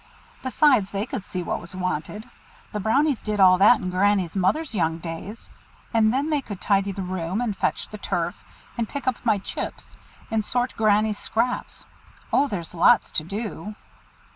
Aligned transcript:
Besides, 0.41 0.89
they 0.89 1.05
could 1.05 1.23
see 1.23 1.43
what 1.43 1.61
was 1.61 1.75
wanted. 1.75 2.27
The 2.71 2.79
Brownies 2.79 3.21
did 3.21 3.39
all 3.39 3.59
that 3.59 3.79
in 3.79 3.91
Granny's 3.91 4.35
mother's 4.35 4.73
young 4.73 4.97
days. 4.97 5.51
And 5.93 6.11
then 6.11 6.31
they 6.31 6.41
could 6.41 6.59
tidy 6.59 6.91
the 6.91 7.03
room, 7.03 7.39
and 7.39 7.55
fetch 7.55 7.87
the 7.87 7.99
turf, 7.99 8.43
and 8.79 8.89
pick 8.89 9.05
up 9.07 9.23
my 9.23 9.37
chips, 9.37 9.95
and 10.31 10.43
sort 10.43 10.73
Granny's 10.75 11.19
scraps. 11.19 11.85
Oh! 12.33 12.47
there's 12.47 12.73
lots 12.73 13.11
to 13.11 13.23
do." 13.23 13.75